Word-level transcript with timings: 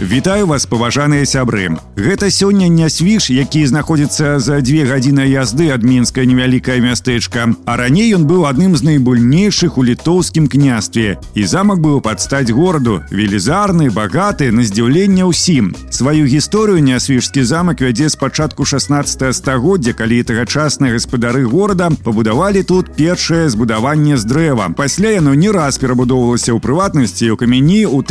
Вітаю 0.00 0.46
вас 0.46 0.66
паважаныя 0.66 1.24
сябры. 1.24 1.72
Гэта 1.96 2.28
сёння 2.28 2.68
не 2.68 2.90
свіш, 2.90 3.30
які 3.30 3.64
знаходзіцца 3.66 4.38
за 4.38 4.60
дзве 4.60 4.84
гадзіны 4.84 5.24
язды 5.24 5.72
ад 5.72 5.88
мінскае 5.88 6.28
невялікае 6.28 6.84
мястэчка. 6.84 7.56
А 7.64 7.76
раней 7.80 8.12
ён 8.12 8.28
быў 8.28 8.44
адным 8.44 8.76
з 8.76 8.84
найбуйнейшых 8.84 9.80
у 9.80 9.84
літоўскім 9.88 10.52
княстве. 10.52 11.16
І 11.32 11.48
замак 11.48 11.80
быў 11.80 12.04
падстаць 12.04 12.52
гораду, 12.52 13.00
велізарны, 13.08 13.88
багаты, 13.88 14.52
на 14.52 14.68
здзіўленне 14.68 15.24
ўсім. 15.24 15.72
Сваю 15.88 16.28
гісторыю 16.28 16.84
нясвіжскі 16.84 17.40
замак 17.40 17.80
вядзе 17.80 18.12
з 18.12 18.20
пачатку 18.20 18.68
16 18.68 19.32
стагоддзя, 19.32 19.96
калі 19.96 20.20
тагачасныя 20.28 20.92
гаспадары 20.92 21.48
горада 21.48 21.88
пабудавалі 22.04 22.68
тут 22.68 22.92
першае 22.92 23.48
збудаванне 23.48 24.20
з 24.20 24.28
дрэва. 24.28 24.76
Пасля 24.76 25.16
яно 25.16 25.32
не 25.32 25.48
раз 25.48 25.80
перабудоўвалася 25.80 26.52
ў 26.52 26.60
прыватнасці 26.60 27.32
ў 27.32 27.40
камяні 27.40 27.88
ў 27.88 28.04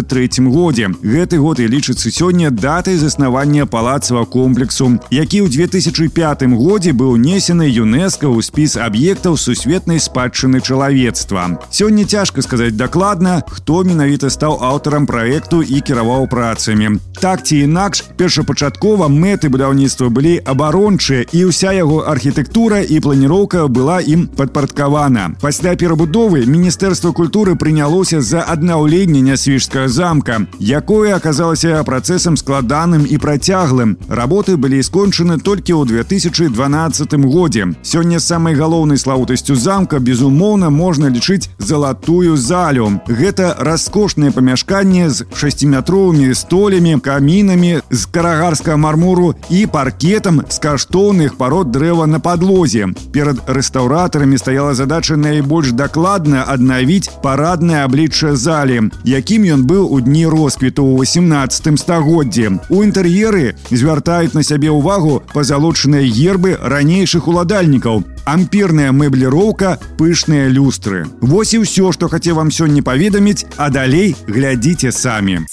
1583 0.00 0.48
годзе. 0.48 0.90
Гэты 1.02 1.38
год 1.38 1.60
і 1.60 1.68
лічыцца 1.68 2.10
сёння 2.10 2.50
датай 2.50 2.96
заснавання 2.96 3.66
палацава 3.66 4.24
комплексу, 4.24 4.98
які 5.10 5.42
ў 5.42 5.48
2005 5.48 6.42
годзе 6.56 6.92
быў 6.92 7.16
унесены 7.16 7.68
ЮНЕСКО 7.68 8.26
ў 8.32 8.42
спіс 8.42 8.76
аб'ектаў 8.76 9.36
сусветнай 9.36 10.00
спадчыны 10.00 10.60
чалавецтва. 10.60 11.60
Сёння 11.70 12.04
цяжка 12.04 12.42
сказаць 12.42 12.76
дакладна, 12.76 13.42
хто 13.48 13.84
менавіта 13.84 14.30
стаў 14.30 14.58
аўтарам 14.62 15.06
праекту 15.06 15.62
і 15.62 15.80
кіраваў 15.80 16.28
працамі. 16.28 16.98
Так 17.20 17.44
ці 17.44 17.64
інакш, 17.64 18.04
першапачаткова 18.16 19.08
мэты 19.08 19.48
будаўніцтва 19.48 20.08
былі 20.08 20.40
абарончыя 20.44 21.24
і 21.32 21.48
ўся 21.50 21.72
яго 21.72 22.04
архітэктура 22.04 22.80
і 22.80 23.00
планіроўка 23.00 23.68
была 23.68 24.00
ім 24.00 24.28
падпарадкавана. 24.28 25.36
Пасля 25.40 25.76
перабудовы 25.76 26.46
міністэрства 26.46 27.12
культуры 27.12 27.56
прынялося 27.56 28.20
за 28.20 28.42
аднаўленне 28.42 29.20
нясвіжскага 29.20 29.88
замка 29.90 29.90
замка, 29.90 30.46
якое 30.60 31.16
аказалася 31.16 31.82
працэсам 31.84 32.36
складаным 32.36 33.06
і 33.06 33.18
працяглым. 33.18 33.96
Работы 34.08 34.56
былі 34.56 34.82
скончаны 34.82 35.38
толькі 35.38 35.74
ў 35.74 35.86
2012 36.06 37.14
годзе. 37.26 37.74
Сёння 37.82 38.20
самай 38.20 38.54
галоўнай 38.54 38.98
славутасцю 38.98 39.56
замка, 39.56 39.98
безумоўна, 39.98 40.70
можна 40.70 41.10
лічыць 41.10 41.50
залатую 41.58 42.36
залю. 42.36 43.00
Гэта 43.08 43.56
раскошнае 43.58 44.30
памяшканне 44.30 45.10
з 45.10 45.26
шасціметровымі 45.34 46.34
столямі, 46.34 47.00
камінамі 47.00 47.80
з 47.90 48.06
карагарскага 48.06 48.76
мармуру 48.76 49.34
і 49.50 49.66
паркетам 49.66 50.42
з 50.48 50.58
каштоўных 50.62 51.36
парод 51.36 51.70
дрэва 51.70 52.06
на 52.06 52.20
падлозе. 52.20 52.94
Перад 53.12 53.42
рэстаўратарамі 53.46 54.38
стаяла 54.38 54.74
задача 54.74 55.16
найбольш 55.16 55.72
дакладна 55.72 56.44
аднавіць 56.46 57.10
параднае 57.22 57.84
аблічча 57.84 58.36
залі, 58.36 58.90
якім 59.04 59.42
ён 59.50 59.66
быў 59.66 59.79
у 59.80 60.00
дні 60.00 60.26
росквіту 60.26 60.84
ў 60.84 61.00
18 61.02 61.80
стагоддзі. 61.80 62.60
У 62.68 62.82
інтэр'еры 62.84 63.56
звяртаюць 63.70 64.34
на 64.34 64.42
сябе 64.42 64.70
ўвагу 64.70 65.22
пазалочаныя 65.32 66.04
гербы 66.04 66.58
ранейшых 66.60 67.28
уладальнікаў. 67.28 68.04
Ампірная 68.26 68.92
мэбліроўка, 68.92 69.78
пышныя 69.96 70.52
люстры. 70.52 71.06
Вось 71.20 71.54
і 71.54 71.62
ўсё, 71.64 71.92
што 71.92 72.08
хацеў 72.12 72.36
вам 72.42 72.50
сёння 72.50 72.82
паведаміць, 72.82 73.46
а 73.56 73.70
далей 73.70 74.16
глядзіце 74.26 74.92
самі. 74.92 75.46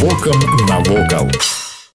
Вокам 0.00 0.38
навокал. 0.68 1.28